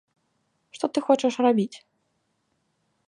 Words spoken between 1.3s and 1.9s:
рабіць?